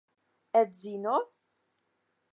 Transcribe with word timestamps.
Edzino? 0.61 1.15